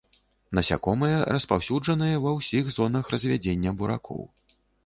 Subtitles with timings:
[0.59, 4.29] Насякомыя распаўсюджаныя ва ўсіх зонах развядзення буракоў.